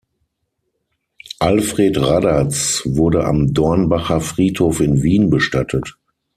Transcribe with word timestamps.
Alfred 1.37 1.95
Raddatz 1.99 2.81
wurde 2.85 3.23
am 3.23 3.53
Dornbacher 3.53 4.19
Friedhof 4.19 4.79
in 4.79 5.03
Wien 5.03 5.29
bestattet. 5.29 5.95